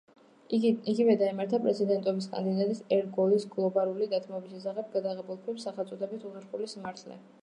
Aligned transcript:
იგივე 0.67 1.15
დაემართა 1.21 1.57
პრეზიდენტობის 1.65 2.27
კანდიდატის, 2.31 2.81
ელ 2.97 3.05
გორის 3.17 3.45
გლობალური 3.51 4.07
დათბობის 4.15 4.55
შესახებ 4.55 4.89
გადაღებულ 4.97 5.39
ფილმს, 5.45 5.67
სახელწოდებით 5.69 6.27
„უხერხული 6.31 6.71
სიმართლე“. 6.73 7.19